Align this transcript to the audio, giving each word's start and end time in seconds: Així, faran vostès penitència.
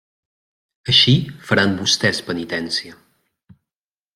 Així, 0.93 1.13
faran 1.49 1.75
vostès 1.81 2.23
penitència. 2.31 2.99